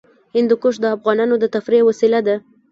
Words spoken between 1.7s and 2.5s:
وسیله ده.